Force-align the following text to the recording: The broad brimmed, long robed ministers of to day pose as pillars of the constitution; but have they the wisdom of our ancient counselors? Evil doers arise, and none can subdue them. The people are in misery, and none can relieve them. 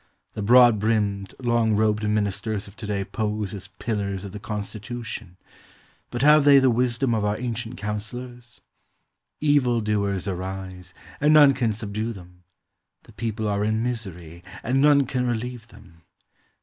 The 0.33 0.41
broad 0.41 0.79
brimmed, 0.79 1.35
long 1.37 1.75
robed 1.75 2.09
ministers 2.09 2.67
of 2.67 2.75
to 2.77 2.87
day 2.87 3.05
pose 3.05 3.53
as 3.53 3.67
pillars 3.77 4.23
of 4.25 4.31
the 4.31 4.39
constitution; 4.39 5.37
but 6.09 6.23
have 6.23 6.43
they 6.43 6.57
the 6.57 6.71
wisdom 6.71 7.13
of 7.13 7.23
our 7.23 7.39
ancient 7.39 7.77
counselors? 7.77 8.61
Evil 9.41 9.79
doers 9.79 10.27
arise, 10.27 10.95
and 11.19 11.35
none 11.35 11.53
can 11.53 11.71
subdue 11.71 12.13
them. 12.13 12.41
The 13.03 13.13
people 13.13 13.47
are 13.47 13.63
in 13.63 13.83
misery, 13.83 14.43
and 14.63 14.81
none 14.81 15.05
can 15.05 15.27
relieve 15.27 15.67
them. 15.67 16.01